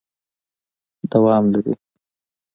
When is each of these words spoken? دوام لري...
دوام 1.11 1.43
لري... 1.53 1.73